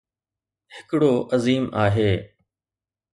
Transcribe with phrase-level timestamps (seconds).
[0.75, 2.11] ھڪڙو عظيم آھي.